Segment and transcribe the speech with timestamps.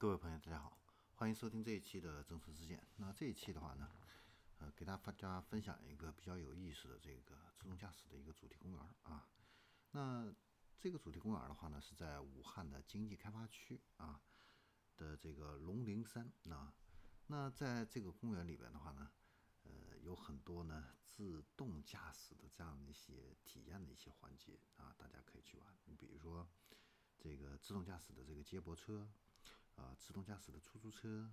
[0.00, 0.78] 各位朋友，大家好，
[1.16, 2.82] 欢迎收听这一期的真实事件。
[2.96, 3.86] 那这一期的话呢，
[4.56, 9.28] 呃，给大家分享一个比较有意思的这个自动驾驶的一个主题公园啊。
[9.90, 10.34] 那
[10.78, 14.18] 这个主题公园的话呢，是在武汉的经济开发区啊
[14.96, 16.72] 的这个龙陵山啊。
[17.26, 19.10] 那在这个公园里边的话呢，
[19.64, 25.76] 呃，有很多呢自动驾驶的这样的一些体验的一些环节啊，大家可以去玩。
[25.84, 26.48] 你比如说
[27.18, 29.06] 这个自动驾驶的这个接驳车。
[29.80, 31.32] 啊，自动驾驶的出租车，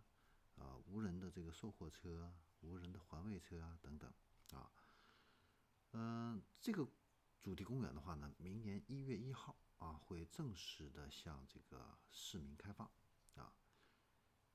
[0.55, 4.09] 啊，无人的这个售货车，无人的环卫车啊，等等，
[4.54, 4.71] 啊，
[5.91, 6.88] 嗯，这个
[7.41, 12.90] 主题公园的话呢，明年一月一号啊，会正式的向这个市民开放，
[13.35, 13.54] 啊，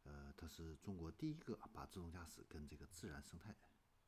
[0.05, 3.55] 呃，它是中国第一个把自动驾驶跟这个自然生态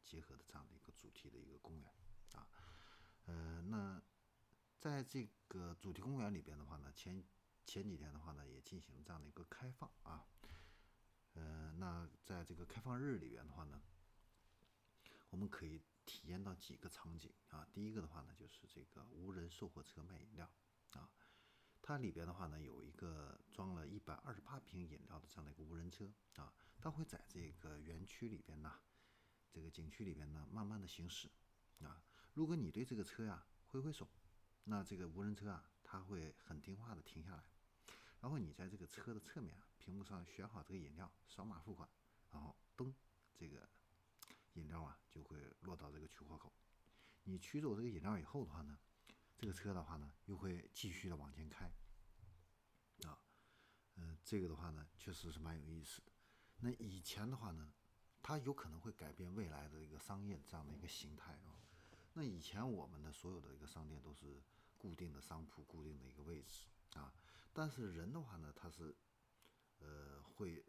[0.02, 1.92] 结合的这样的一个主题的一个公园，
[2.32, 2.48] 啊，
[3.26, 4.02] 呃，那
[4.78, 7.22] 在这个主题公园里边的话呢，前。
[7.66, 10.26] 前几天的话呢，也进行了这样的一个开放啊，
[11.32, 13.82] 呃，那在这个开放日里边的话呢，
[15.30, 17.66] 我们可以体验到几个场景啊。
[17.72, 20.48] 第一个的话呢，就是这个无人售货车卖饮料
[20.92, 21.10] 啊，
[21.82, 28.72] 它里边的话呢，有一个装了一百二十八瓶饮料的这样的一个无人车啊，它会在这个园区里边呢，
[29.50, 31.28] 这个景区里边呢，慢慢的行驶
[31.80, 32.04] 啊。
[32.34, 34.08] 如果你对这个车呀挥挥手，
[34.64, 37.44] 那这个无人车啊，它会很听话的停下来。
[38.24, 41.86] 然后你在这个车的侧面啊屏幕上选好这个饮料，扫码付款，
[42.30, 42.90] 然后噔，
[43.34, 43.68] 这个
[44.54, 46.50] 饮料啊就会落到这个取货口。
[47.24, 48.78] 你取走这个饮料以后的话呢，
[49.36, 51.70] 这个车的话呢又会继续的往前开。
[53.06, 53.20] 啊，
[53.96, 56.12] 嗯，这个的话呢确实是蛮有意思的。
[56.60, 57.74] 那以前的话呢，
[58.22, 61.60] 它有可能会改变未来的一个商业这样的一个形态啊。
[62.14, 64.42] 那以前我们的所有的一个商店都是
[64.78, 66.64] 固定的商铺，固定的一个位置。
[66.94, 67.12] 啊，
[67.56, 68.96] 但是人的话呢，他是，
[69.78, 70.64] 呃，会，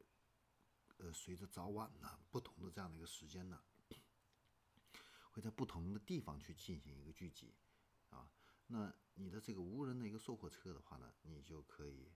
[0.97, 3.59] 呃，随着早晚呢不同的这样的一个时间呢，
[5.31, 7.55] 会在不同的地方去进行一个聚集，
[8.11, 8.29] 啊，
[8.67, 12.11] 那你的这个无人的一个售货车的话呢，你就可以，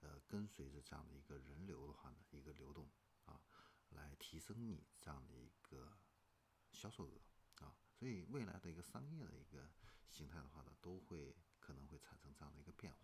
[0.00, 2.88] 呃，跟随着这样的一个人流的话呢，一个流动
[3.26, 3.38] 啊，
[3.90, 5.98] 来提升你这样的一个
[6.72, 7.20] 销售额
[7.62, 9.68] 啊，所以未来的一个商业的一个
[10.08, 13.03] 形态的话呢，都会可能会产生这样的一个变化。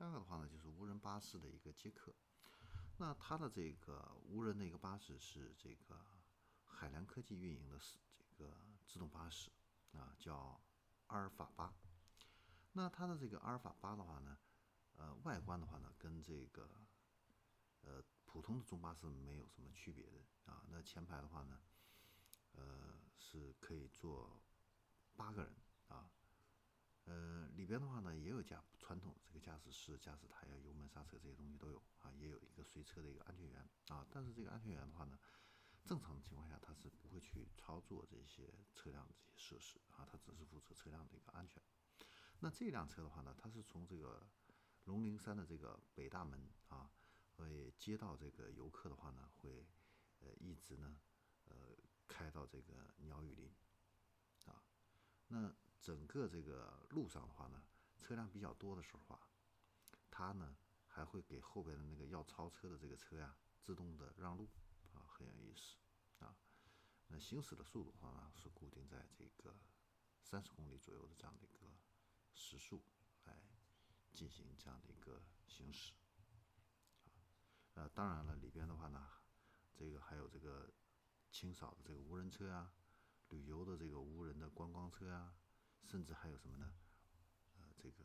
[0.00, 2.14] 第二个的话呢，就是无人巴士的一个接客。
[2.96, 5.94] 那它的这个无人的一个巴士是这个
[6.64, 8.56] 海良科技运营的，是这个
[8.86, 9.50] 自动巴士
[9.92, 10.58] 啊，叫
[11.08, 11.74] 阿尔法八。
[12.72, 14.38] 那它的这个阿尔法八的话呢，
[14.96, 16.66] 呃，外观的话呢，跟这个
[17.82, 20.64] 呃普通的中巴是没有什么区别的啊。
[20.70, 21.60] 那前排的话呢，
[22.52, 24.40] 呃，是可以坐
[25.14, 25.54] 八个人
[25.88, 26.10] 啊。
[27.04, 34.06] 呃，里边的话呢，也有驾传统这个驾驶室、驾驶台啊、油门、刹车这些东西都有啊，也有一个随车的一个安全员啊。
[34.10, 35.18] 但是这个安全员的话呢，
[35.84, 41.60] 正常的情况下他是不会去操作这些车辆这些设施啊，他只是负责车辆的一个安全。
[42.38, 44.24] 那这辆车的话呢，它是从这个
[44.84, 46.90] 龙陵山的这个北大门啊，
[47.36, 49.66] 会接到这个游客的话呢，会
[50.20, 50.96] 呃一直呢
[51.46, 51.54] 呃
[52.06, 53.52] 开到这个鸟语林
[54.44, 54.62] 啊，
[55.26, 55.52] 那。
[55.80, 57.62] 整个这个路上的话呢，
[57.98, 59.26] 车辆比较多的时候啊，
[60.10, 64.48] 它呢还会给后边的那个要超车的这个车呀自动的让路
[64.92, 65.76] 啊，很有意思
[66.18, 66.36] 啊。
[67.08, 69.54] 那行驶的速度的话呢是固定在这个
[70.22, 71.66] 三十公里左右的这样的一个
[72.34, 72.82] 时速
[73.24, 73.42] 来
[74.12, 76.36] 进行这样的一个行驶啊。
[77.74, 79.08] 呃，当然了，里边的话呢，
[79.74, 80.70] 这个还有这个
[81.30, 82.72] 清扫的这个无人车啊，
[83.30, 85.34] 旅游的这个无人的观光车啊。
[85.84, 86.72] 甚至还有什么呢？
[87.54, 88.04] 呃，这个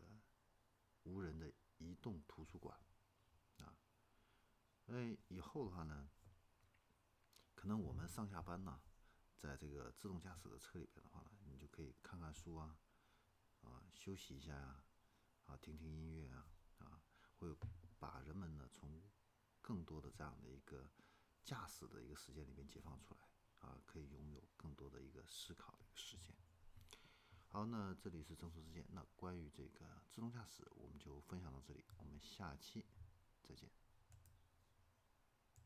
[1.03, 2.79] 无人的移动图书馆
[3.59, 3.77] 啊，
[4.87, 6.09] 哎，以后的话呢，
[7.53, 8.81] 可能我们上下班呢，
[9.37, 12.77] 在这个自动驾驶的车里边的话呢，你就可以看看书啊，
[13.61, 14.83] 啊，休息一下呀，
[15.45, 16.47] 啊，听听音乐啊，
[16.79, 17.03] 啊，
[17.35, 17.55] 会
[17.99, 19.03] 把人们呢从
[19.61, 20.89] 更多的这样的一个
[21.43, 23.21] 驾驶的一个时间里面解放出来
[23.59, 26.35] 啊，可以拥有更多的一个思考的一个时间。
[27.55, 28.85] 好，那这里是正说之见。
[28.91, 31.85] 那关于这个自动驾驶，我们就分享到这里。
[31.99, 32.83] 我们下期
[33.41, 33.69] 再见。